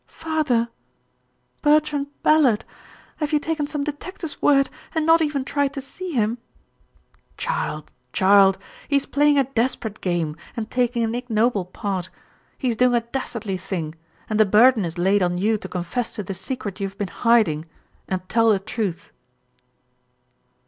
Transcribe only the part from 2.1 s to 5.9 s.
Ballard! Have you taken some detective's word and not even tried to